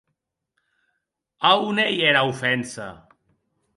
A 1.49 1.51
on 1.67 1.77
ei 1.87 1.97
era 2.09 2.21
ofensa? 2.33 2.87